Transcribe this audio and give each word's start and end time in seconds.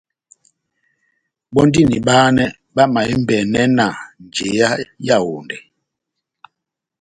Bɔ́ndini 1.53 1.97
bahanɛ 2.07 2.45
bamahembɛnɛ 2.75 3.61
na 3.77 3.85
njeya 4.25 4.69
yá 4.81 4.85
Yawondɛ. 5.07 5.57